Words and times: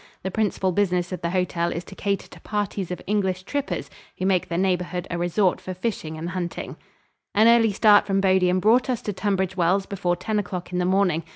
The 0.23 0.31
principal 0.31 0.71
business 0.71 1.11
of 1.11 1.21
the 1.21 1.29
hotel 1.29 1.71
is 1.71 1.83
to 1.83 1.93
cater 1.93 2.27
to 2.29 2.39
parties 2.41 2.89
of 2.89 3.03
English 3.05 3.43
trippers 3.43 3.87
who 4.17 4.25
make 4.25 4.49
the 4.49 4.57
neighborhood 4.57 5.05
a 5.11 5.17
resort 5.19 5.61
for 5.61 5.75
fishing 5.75 6.17
and 6.17 6.31
hunting. 6.31 6.75
An 7.35 7.47
early 7.47 7.71
start 7.71 8.07
from 8.07 8.19
Bodiam 8.19 8.59
brought 8.59 8.89
us 8.89 9.03
to 9.03 9.13
Tunbridge 9.13 9.55
Wells 9.55 9.85
before 9.85 10.15
ten 10.15 10.39
o'clock 10.39 10.73
in 10.73 10.79
the 10.79 10.85
morning. 10.85 11.23